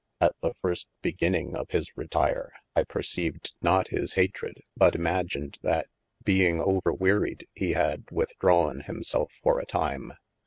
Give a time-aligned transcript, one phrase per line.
[0.19, 5.89] At the first beginnyng of his retyre I perceived not his hatred, but imagened that
[6.23, 10.13] being over wearied, he had withdrawen himself for a time.